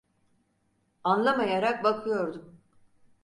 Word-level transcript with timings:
Anlamayarak 1.03 1.83
bakıyordum. 1.83 2.57